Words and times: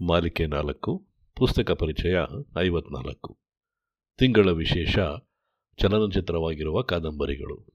ಮಾಲಿಕೆ 0.00 0.46
ನಾಲ್ಕು, 0.46 1.06
ಪುಸ್ತಕ 1.36 1.70
ಪರಿಚಯ 1.70 2.18
ಐವತ್ನಾಲ್ಕು. 2.58 3.38
ತಿಂಗಳ 4.18 4.50
ವಿಶೇಷ 4.50 4.98
ಚಲನಚಿತ್ರವಾಗಿರುವ 5.78 6.82
ಕಾದಂಬರಿಗಳು. 6.82 7.66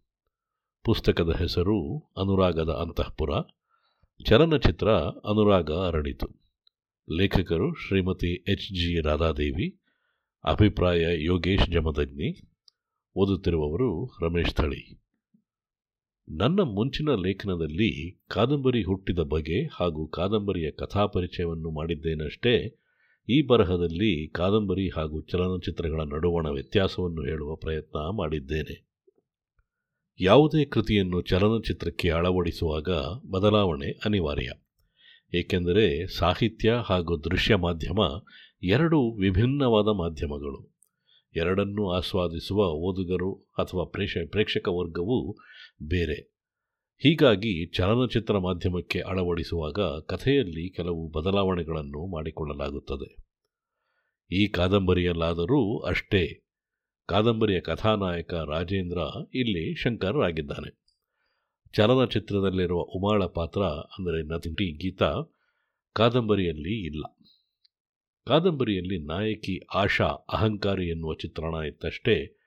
ಪುಸ್ತಕದ 0.83 1.35
ಹೆಸರು 1.35 1.97
ಅನುರಾಗದ 1.97 2.69
ಅಂತಃಪುರ. 2.69 3.29
ಚಲನಚಿತ್ರ 4.25 4.91
ಅನುರಾಗ 5.01 5.71
ಅರಳಿತು. 5.71 6.27
ಲೇಖಕರು 7.17 7.73
ಶ್ರೀಮತಿ 7.73 8.33
ಎಚ್ 8.51 8.73
ಜಿ 8.73 9.01
ರಾಧಾದೇವಿ, 9.01 9.79
ಅಭಿಪ್ರಾಯ 10.43 11.23
ಯೋಗೇಶ್ 11.25 11.69
ಜಮದಗ್ನಿ, 11.69 12.51
ಓದುತ್ತಿರುವವರು 13.15 14.17
ರಮೇಶ್ 14.21 14.53
ಥಳಿ. 14.53 15.10
ನನ್ನ 16.37 16.61
ಮುಂಚಿನ 16.61 17.09
ಲೇಖನದಲ್ಲಿ 17.15 18.23
ಕಾದಂಬರಿ 18.27 18.83
ಹುಟ್ಟಿದ 18.83 19.19
ಬಗೆ 19.19 19.65
ಹಾಗೂ 19.65 20.07
ಕಾದಂಬರಿಯ 20.07 20.71
ಕಥಾಪರಿಚಯವನ್ನು 20.71 21.71
ಮಾಡಿದ್ದೇನಷ್ಟೇ, 21.71 22.79
ಈ 23.29 23.41
ಬರಹದಲ್ಲಿ 23.41 24.27
ಕಾದಂಬರಿ 24.27 24.89
ಹಾಗೂ 24.89 25.21
ಚಲನಚಿತ್ರಗಳ 25.21 26.01
ನಡುವಣ 26.01 26.47
ವ್ಯತ್ಯಾಸವನ್ನು 26.47 27.21
ಹೇಳುವ 27.21 27.55
ಪ್ರಯತ್ನ 27.55 28.17
ಮಾಡಿದ್ದೇನೆ. 28.17 28.87
ಯಾವುದೇ 30.19 30.65
ಕೃತಿಯನ್ನು 30.65 31.21
ಚಲನಚಿತ್ರಕ್ಕೆ 31.21 32.09
ಅಳವಡಿಸುವಾಗ 32.09 32.89
ಬದಲಾವಣೆ 33.31 33.99
ಅನಿವಾರ್ಯ. 34.05 34.49
ಏಕೆಂದರೆ 35.33 36.07
ಸಾಹಿತ್ಯ 36.07 36.73
ಹಾಗೂ 36.85 37.17
ದೃಶ್ಯ 37.17 37.55
ಮಾಧ್ಯಮ 37.55 37.99
ಎರಡು 38.63 39.17
ವಿಭಿನ್ನವಾದ 39.19 39.85
ಮಾಧ್ಯಮಗಳು. 39.85 40.70
ಎರಡನ್ನೂ 41.35 41.91
ಆಸ್ವಾದಿಸುವ 41.91 42.63
ಓದುಗರು 42.63 43.33
ಅಥವಾ 43.33 43.83
ಪ್ರೇಕ್ಷ, 43.83 44.17
ಪ್ರೇಕ್ಷಕ 44.29 44.67
ವರ್ಗವು 44.67 45.37
ಬೇರೆ. 45.83 46.31
ಹೀಗಾಗಿ 46.97 47.65
ಚಲನಚಿತ್ರ 47.65 48.37
ಮಾಧ್ಯಮಕ್ಕೆ 48.37 48.99
ಅಳವಡಿಸುವಾಗ 48.99 49.79
ಕಥೆಯಲ್ಲಿ 50.05 50.69
ಕೆಲವು 50.69 51.07
ಬದಲಾವಣೆಗಳನ್ನು 51.07 52.11
ಮಾಡಿಕೊಳ್ಳಲಾಗುತ್ತದೆ. 52.11 53.15
ಈ 54.31 54.47
ಕಾದಂಬರಿಯಲ್ಲಾದರೂ 54.47 55.79
ಅಷ್ಟೇ. 55.79 56.43
ಕಾದಂಬರಿಯ 57.07 57.61
ಕಥಾನಾಯಕ 57.61 58.33
ರಾಜೇಂದ್ರ 58.33 58.97
ಇಲ್ಲಿ 59.33 59.75
ಶಂಕರ್ 59.75 60.17
ಆಗಿದ್ದಾನೆ 60.17 60.81
ಚಲನಚಿತ್ರದಲ್ಲಿರುವ 61.73 62.81
ಉಮಾಳ 62.81 63.25
ಪಾತ್ರ 63.25 63.61
ಅಂದರೆ 63.63 64.23
ನಟಿ 64.23 64.77
ಗೀತಾ 64.77 65.15
ಕಾದಂಬರಿಯಲ್ಲಿ 65.93 66.85
ಇಲ್ಲ. 66.85 67.03
ಕಾದಂಬರಿಯಲ್ಲಿ 68.27 68.97
ನಾಯಕಿ 68.97 69.67
ಆಶಾ 69.73 70.05
ಅಹಂಕಾರಿ 70.05 70.87
ಎನ್ನುವ 70.87 71.13
ಚಿತ್ರಣ 71.13 71.65
ಇತ್ತಷ್ಟೇ, 71.65 72.37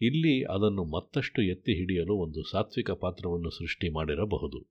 ಇಲ್ಲಿ 0.00 0.44
ಅದನ್ನು 0.44 0.84
ಮತ್ತಷ್ಟು 0.84 1.42
ಎತ್ತಿ 1.42 1.74
ಹಿಡಿಯಲು 1.74 2.14
ಒಂದು 2.14 2.50
ಸಾತ್ವಿಕ 2.50 2.90
ಪಾತ್ರವನ್ನು 2.90 3.50
ಸೃಷ್ಟಿ 3.50 3.88
ಮಾಡಿರಬಹುದು. 3.88 4.66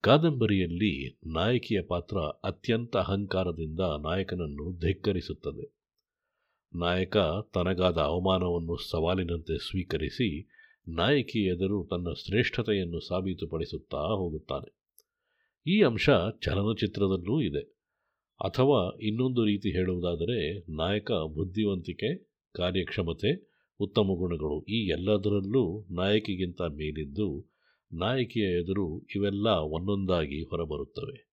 ಕಾದಂಬರಿಯಲ್ಲಿ 0.00 1.20
ನಾಯಕಿಯ 1.26 1.82
ಪಾತ್ರ 1.82 2.18
ಅತ್ಯಂತ 2.18 2.96
ಅಹಂಕಾರದಿಂದ 2.96 3.80
ನಾಯಕನನ್ನು 3.80 4.78
ಧಿಕ್ಕರಿಸುತ್ತದೆ. 4.80 5.78
ನಾಯಕ 6.74 7.16
ತನಗಾದ 7.54 7.98
ಅವಮಾನವನ್ನು 7.98 8.76
ಸವಾಲಿನಂತೆ 8.90 9.70
ಸ್ವೀಕರಿಸಿ 9.70 10.50
ನಾಯಕಿ 10.88 11.48
ಎದುರು 11.48 11.86
ತನ್ನ 11.90 12.08
ಶ್ರೇಷ್ಠತೆಯನ್ನು 12.26 13.00
ಸಾಬೀತುಪಡಿಸುತ್ತಾ 13.00 13.96
ಹೋಗುತ್ತಾನೆ. 13.96 14.78
ಈ 15.66 15.82
ಅಂಶ 15.82 16.10
ಚಲನಚಿತ್ರದಲ್ಲೂ 16.40 17.40
ಇದೆ. 17.40 17.77
ಅಥವಾ 18.38 18.98
ಇನ್ನೊಂದು 19.02 19.44
ರೀತಿ 19.44 19.70
ಹೇಳುವುದಾದರೆ, 19.70 20.58
ನಾಯಕ 20.76 21.12
ಬುದ್ಧಿವಂತಿಕೆ, 21.12 22.18
ಕಾರ್ಯಕ್ಷಮತೆ, 22.54 23.48
ಉತ್ತಮ 23.80 24.02
ಗುಣಗಳು 24.02 24.64
ಈ 24.64 24.88
ಎಲ್ಲದರಲ್ಲೂ 24.88 25.86
ನಾಯಕಿಗಿಂತ 25.90 26.62
ಮೇಲಿದ್ದು, 26.62 27.46
ನಾಯಕಿಯ 27.92 28.42
ಎದುರು 28.42 29.06
ಇವೆಲ್ಲ 29.16 29.46
ಒಂದೊಂದಾಗಿ 29.48 30.42
ಹೊರಬರುತ್ತವೆ. 30.42 31.28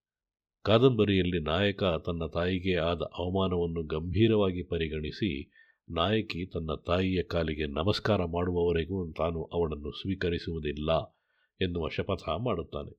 ಕಾದಂಬರಿಯಲ್ಲಿ 0.63 1.39
ನಾಯಕ 1.39 1.83
ತನ್ನ 1.83 2.25
ತಾಯಿಗೆ 2.25 2.75
ಆದ 2.75 3.01
ಅವಮಾನವನ್ನು 3.01 3.83
ಗಂಭೀರವಾಗಿ 3.83 4.63
ಪರಿಗಣಿಸಿ, 4.63 5.51
ನಾಯಕಿ 5.89 6.45
ತನ್ನ 6.45 6.69
ತಾಯಿಯ 6.87 7.23
ಕಾಲಿಗೆ 7.23 7.65
ನಮಸ್ಕಾರ 7.65 8.25
ಮಾಡುವವರೆಗೂ 8.25 9.11
ತಾನು 9.11 9.43
ಅವಳನ್ನು 9.43 9.91
ಸ್ವೀಕರಿಸುವುದಿಲ್ಲ 9.91 11.19
ಎನ್ನುವ 11.61 11.89
ಶಪಥ 11.89 12.29
ಮಾಡುತ್ತಾನೆ. 12.37 12.97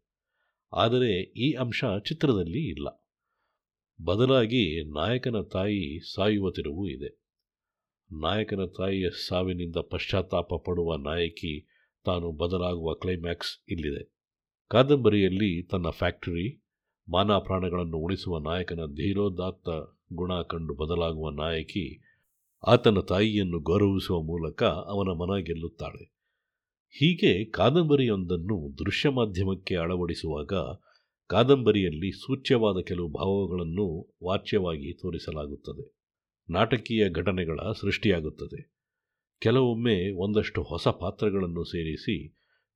ಆದರೆ 0.72 1.22
ಈ 1.22 1.52
ಅಂಶ 1.52 1.84
ಚಿತ್ರದಲ್ಲಿ 2.08 2.68
ಇಲ್ಲ. 2.68 3.05
ಬದಲಾಗಿ 4.04 4.84
ನಾಯಕನ 4.84 5.40
ತಾಯಿ 5.52 6.14
ಸಾಯುವ 6.14 6.50
ತಿರುವು 6.50 6.88
ಇದೆ. 6.88 7.26
ನಾಯಕನ 8.12 8.64
ತಾಯಿಯ 8.64 9.10
ಸಾವಿನಿಂದ 9.28 9.76
ಪಶ್ಚಾತ್ತಾಪ 9.76 10.54
ಪಡುವ 10.54 10.96
ನಾಯಕಿ 10.96 11.68
ತಾನು 12.04 12.32
ಬದಲಾಗುವ 12.32 12.94
ಕ್ಲೈಮ್ಯಾಕ್ಸ್ 12.94 13.64
ಇಲ್ಲಿದೆ. 13.68 14.16
ಕಾದಂಬರಿಯಲ್ಲಿ 14.68 15.62
ತನ್ನ 15.62 15.88
ಫ್ಯಾಕ್ಟರಿ 15.88 16.64
ಮಾನ 17.08 17.32
ಪ್ರಾಣಗಳನ್ನು 17.32 17.96
ಉಳಿಸುವ 17.96 18.38
ನಾಯಕನ 18.38 18.80
ಧೀರೋದಾತ್ತ 18.86 19.68
ಗುಣ 20.12 20.42
ಕಂಡು 20.42 20.74
ಬದಲಾಗುವ 20.74 21.30
ನಾಯಕಿ 21.30 22.02
ಆತನ 22.66 22.98
ತಾಯಿಯನ್ನು 23.00 23.60
ಗೌರವಿಸುವ 23.60 24.22
ಮೂಲಕ 24.22 24.62
ಅವನ 24.62 25.08
ಮನ 25.08 25.38
ಗೆಲ್ಲುತ್ತಾಳೆ. 25.38 26.16
ಹೀಗೆ 26.90 27.44
ಕಾದಂಬರಿಯೊಂದನ್ನು 27.44 28.78
ದೃಶ್ಯ 28.78 29.08
ಮಾಧ್ಯಮಕ್ಕೆ 29.08 29.76
ಅಳವಡಿಸುವಾಗ 29.76 30.52
ಕಾದಂಬರಿಯಲ್ಲಿ 31.28 32.12
ಸೂಚ್ಯವಾದ 32.12 32.82
ಕೆಲವು 32.86 33.08
ಭಾವಗಳನ್ನು 33.08 34.14
ವಾಚ್ಯವಾಗಿ 34.24 34.92
ತೋರಿಸಲಾಗುತ್ತದೆ. 34.92 35.96
ನಾಟಕೀಯ 36.50 37.10
ಘಟನೆಗಳ 37.10 37.58
ಸೃಷ್ಟಿಯಾಗುತ್ತದೆ. 37.80 38.76
ಕೆಲವೊಮ್ಮೆ 39.38 40.10
ಒಂದಷ್ಟು 40.10 40.62
ಹೊಸ 40.62 40.88
ಪಾತ್ರಗಳನ್ನು 40.88 41.64
ಸೇರಿಸಿ 41.64 42.28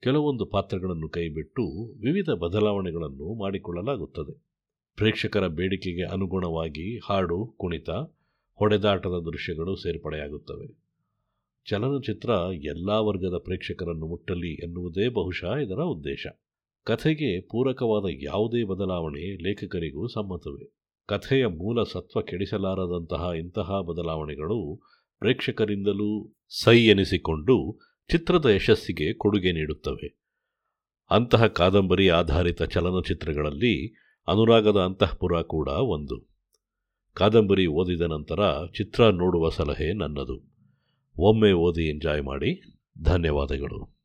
ಕೆಲವೊಂದು 0.02 0.46
ಪಾತ್ರಗಳನ್ನು 0.46 1.08
ಕೈಬಿಟ್ಟು 1.08 1.94
ವಿವಿಧ 2.00 2.30
ಬದಲಾವಣೆಗಳನ್ನು 2.30 3.34
ಮಾಡಿಕೊಳ್ಳಲಾಗುತ್ತದೆ. 3.34 4.46
ಪ್ರೇಕ್ಷಕರ 4.96 5.46
ಬೇಡಿಕೆಗೆ 5.46 6.04
ಅನುಗುಣವಾಗಿ 6.04 6.98
ಹಾಡು, 6.98 7.54
ಕುಣಿತ, 7.58 7.90
ಹೊಡೆದಾಟದ 8.54 9.22
ದೃಶ್ಯಗಳು 9.32 9.76
ಸೇರ್ಪಡೆಯಾಗುತ್ತವೆ. 9.76 10.84
ಚಲನಚಿತ್ರ 11.66 12.30
ಎಲ್ಲ 12.52 12.90
ವರ್ಗದ 12.90 13.38
ಪ್ರೇಕ್ಷಕರನ್ನು 13.44 14.06
ಮುಟ್ಟಲಿ 14.06 14.54
ಎನ್ನುವುದೇ 14.54 15.08
ಬಹುಶಃ 15.08 15.54
ಇದರ 15.54 15.82
ಉದ್ದೇಶ. 15.82 16.26
ಕಥೆಗೆ 16.84 17.40
ಪೂರಕವಾದ 17.40 18.04
ಯಾವುದೇ 18.22 18.64
ಬದಲಾವಣೆ 18.64 19.42
ಲೇಖಕರಿಗೂ 19.42 20.06
ಸಮ್ಮತವೇ. 20.06 20.74
ಕಥೆಯ 21.06 21.46
ಮೂಲ 21.46 21.82
ಸತ್ವ 21.82 22.20
ಕೆಡಿಸಲಾರದಂತಹ 22.20 23.30
ಇಂತಹ 23.38 23.80
ಬದಲಾವಣೆಗಳು 23.80 24.80
ಪ್ರೇಕ್ಷಕರಿಂದಲೂ 25.18 26.34
ಸೈ 26.64 26.86
ಎನಿಸಿಕೊಂಡು 26.86 27.78
ಚಿತ್ರದ 28.10 28.46
ಯಶಸ್ಸಿಗೆ 28.46 29.14
ಕೊಡುಗೆ 29.14 29.52
ನೀಡುತ್ತವೆ. 29.52 30.20
ಅಂತಹ 31.10 31.46
ಕಾದಂಬರಿ 31.46 32.08
ಆಧಾರಿತ 32.08 32.62
ಚಲನಚಿತ್ರಗಳಲ್ಲಿ 32.62 33.94
ಅನುರಾಗದ 34.28 34.76
ಅಂತಃಪುರ 34.76 35.42
ಕೂಡ 35.42 35.68
ಒಂದು. 35.68 36.28
ಕಾದಂಬರಿ 37.12 37.66
ಓದಿದ 37.66 38.00
ನಂತರ 38.00 38.66
ಚಿತ್ರ 38.66 39.04
ನೋಡುವ 39.04 39.48
ಸಲಹೆ 39.48 39.92
ನನ್ನದು. 39.92 40.50
ಒಮ್ಮೆ 41.18 41.52
ಓದಿ 41.52 41.90
ಎಂಜಾಯ್ 41.90 42.22
ಮಾಡಿ. 42.22 42.76
ಧನ್ಯವಾದಗಳು. 43.02 43.99